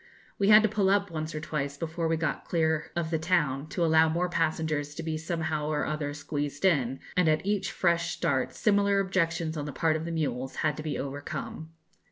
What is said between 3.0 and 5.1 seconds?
the town, to allow more passengers to